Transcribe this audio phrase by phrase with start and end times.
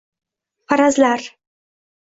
[0.69, 1.21] Farazlar